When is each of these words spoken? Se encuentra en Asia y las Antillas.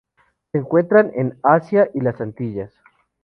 Se 0.51 0.57
encuentra 0.57 1.01
en 1.13 1.37
Asia 1.43 1.91
y 1.93 1.99
las 2.01 2.19
Antillas. 2.21 2.73